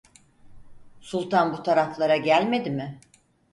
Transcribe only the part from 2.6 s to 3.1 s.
mi?